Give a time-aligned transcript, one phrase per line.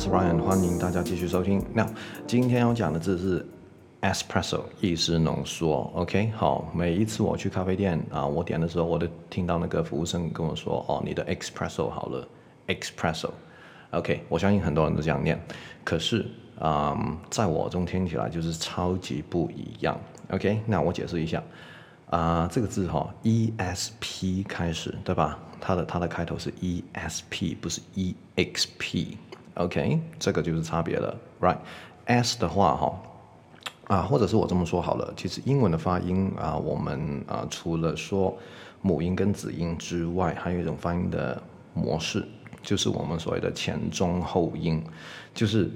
[0.00, 1.62] 是 Ryan，欢迎大家继续收听。
[1.74, 1.86] 那
[2.26, 3.46] 今天要讲的字是
[4.00, 5.92] Espresso，意式浓缩。
[5.94, 12.26] OK，好，每一次我去咖啡店啊，我点的时候，我都听到那个服务生跟我说：“哦，你的 Espresso 好了
[12.68, 13.28] ，Espresso。”
[13.92, 15.38] OK，我相信很多人都这样念，
[15.84, 16.26] 可是
[16.58, 16.96] 啊、
[17.28, 20.00] 在我中听起来就是超级不一样。
[20.30, 21.42] OK，那我解释一下
[22.08, 25.38] 啊、这个字哈、E S P 开始，对吧？
[25.60, 29.18] 它的它的开头是 E S P，不是 E X P。
[29.54, 33.02] OK，这个就是差别了，Right？S 的话哈
[33.88, 38.36] 啊，或者是我这么说好了，其实英文的发音啊，我们啊除了说
[38.82, 41.42] 母音跟子音之外，还有一种发音的
[41.74, 42.26] 模式，
[42.62, 44.82] 就是我们所谓的前中后音，
[45.34, 45.70] 就是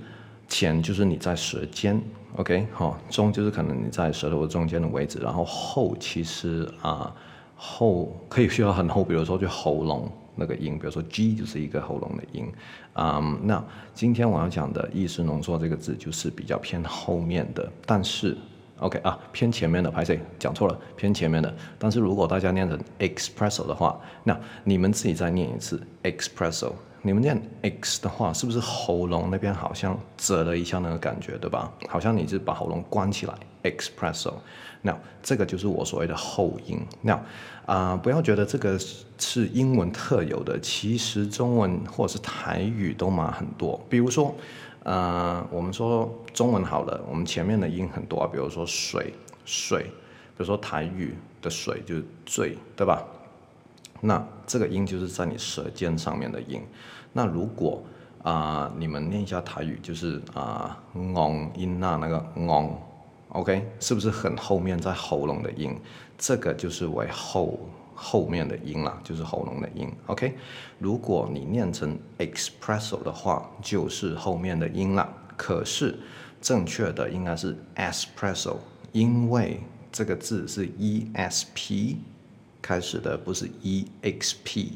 [0.49, 2.01] 前就是你在舌尖
[2.37, 7.15] ，OK，好，中就是可能你在舌头中间的位置，然后后其实啊。
[7.57, 12.53] 后可以需要很后，比如说就喉咙那个音，比如说 G 就是一个喉咙的音，
[12.95, 18.37] 嗯、那今天我要讲的意识浓缩这个字就是比较偏后面的，但是
[18.79, 26.73] OK 啊偏前面的，拍谁讲错了，偏前面的，但是如果大家念成 expresso 的话，那你们自己再念一次 expresso。
[27.07, 31.71] 你们念 X 的话，是不是喉咙那边好像折了一下那个感觉，对吧？
[31.87, 33.35] 好像你是把喉咙关起来
[33.65, 34.35] ，Espresso。
[34.83, 36.79] 那这个就是我所谓的后音。
[37.03, 37.21] 那
[37.67, 38.79] 啊、不要觉得这个
[39.17, 43.83] 是英文特有的，其实中文或者是台语都蛮很多。
[43.89, 44.35] 比如说，
[44.83, 49.15] 呃，我们说中文好了，我们前面的音很多啊，比如说水
[49.47, 53.03] 水，比如说台语的水就是醉，对吧？
[54.03, 56.61] 那这个音就是在你舌尖上面的音。
[57.15, 57.83] 那如果
[58.23, 60.79] 啊、你们念一下台语，就是啊，
[61.15, 62.79] 昂音那那个昂
[63.35, 65.79] ，OK，是不是很后面在喉咙的音？
[66.17, 67.59] 这个就是为后
[67.95, 69.93] 后面的音啦，就是喉咙的音。
[70.07, 70.35] OK，
[70.79, 75.13] 如果你念成 espresso 的话，就是后面的音啦。
[75.37, 75.99] 可是
[76.41, 78.57] 正确的应该是 espresso，
[78.93, 79.61] 因为
[79.93, 81.97] 这个字是 ESP。
[82.67, 84.73] 开始的不是 e x p、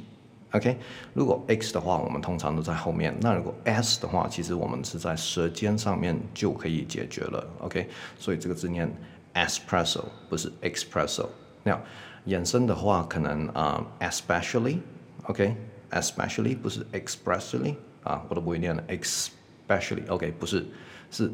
[0.52, 0.78] OK，
[1.12, 3.14] 如果 x 的话，我们通常都在后面。
[3.20, 7.86] 那如果 s 的话，其实我们是在舌尖上面就可以解决了，OK。
[8.18, 8.90] 所以这个字念
[9.34, 11.26] espresso，不是 espresso。
[11.62, 11.78] 那
[12.26, 20.64] 衍生的话，可能啊、，Especially，OK，Especially、不是 expressly 啊，我都不会念了 especially，OK，、不是，
[21.10, 21.30] 是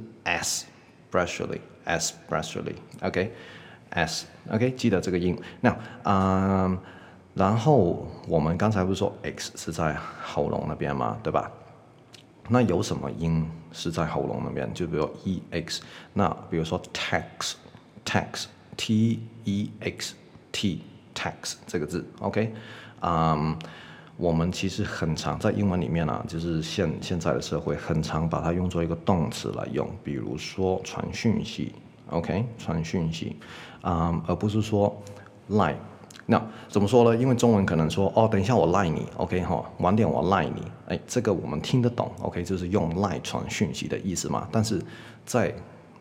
[1.12, 3.32] especially，especially，OK。
[3.90, 5.40] S，OK，、记得这个音。
[5.60, 6.76] 那，嗯，
[7.34, 11.18] 然后我们刚才不是说 X 是在喉咙那边吗？
[11.20, 11.50] 对吧？
[12.48, 14.72] 那有什么音是在喉咙那边？
[14.72, 20.14] 就比如 E X，那比如说 tax，tax，T E X
[20.52, 22.54] T，tax 这个字，OK，
[23.00, 23.58] 嗯，
[24.16, 31.74] 我们其实很常在英文里面啊，就是现现在的社会很常把它用作一个动词来用，比如说传讯息。
[32.10, 33.36] OK，传讯息，
[33.80, 34.94] 啊、而不是说
[35.48, 35.74] like。
[36.26, 37.16] 那怎么说呢？
[37.20, 44.48] 因为中文可能说哦，等一下我赖你，OK 哈，晚点我赖你，哎，这个我们听得懂，OK，就是用赖传讯息的意思嘛。
[44.50, 44.80] 但是
[45.24, 45.54] 在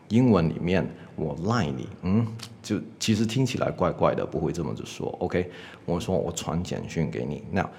[0.08, 2.26] 英文里面，我赖你，嗯，
[2.62, 5.50] 就其实听起来怪怪的，不会这么子说，OK。
[5.84, 7.70] 我说我传简讯给你，那，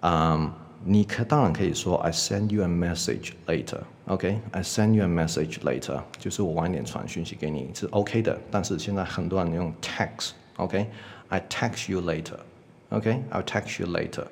[0.00, 0.52] 嗯。
[0.82, 8.40] 你可当然可以说 I send you a message later，OK？I send you a message later，就是我晚点传讯息给你是 OK 的。
[8.50, 10.88] 但是现在很多人用 text，OK？
[11.30, 14.26] I text you later，OK？I'll text you later，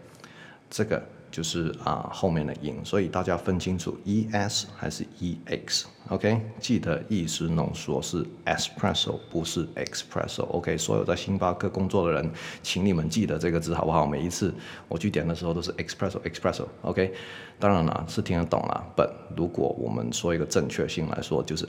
[0.68, 1.02] 这个。
[1.30, 6.40] 就是啊、后面的音，所以大家分清楚 e s 还是 e x，OK？
[6.58, 10.78] 记得意思浓缩是 espresso，不是 espresso，OK？
[10.78, 12.32] 所有在星巴克工作的人，
[12.62, 14.06] 请你们记得这个字好不好？
[14.06, 14.54] 每一次
[14.88, 17.12] 我去点的时候都是 espresso，espresso，OK？
[17.58, 19.06] 当然了，是听得懂了但
[19.36, 21.68] 如果我们说一个正确性来说，就是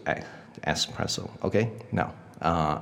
[0.63, 2.07] espresso，OK？Now
[2.39, 2.81] 啊。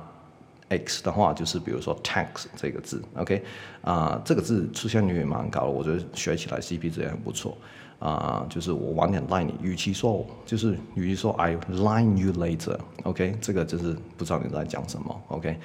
[0.68, 3.42] X 的话就是比如说 tax 这个字，OK，
[3.82, 7.56] 啊、这个字出现率也蛮高的，我觉得学起来 CP 值也很不错，
[7.98, 15.58] 啊、就是我晚点赖你，与其说就是与其说 I line you later，OK，、这个就是不知道你在讲什么，OK，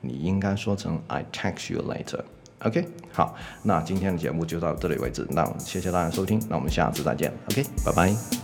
[0.00, 8.39] 你应该说成 I text you later，OK，、好，那今天的节目就到这里为止，那谢谢大家收听，那我们下次再见，OK，拜拜。